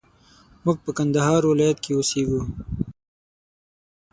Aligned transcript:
موږ 0.63 0.77
په 0.85 0.91
کندهار 0.97 1.41
ولايت 1.51 1.77
کښي 1.85 1.91
اوسېږو 1.95 2.41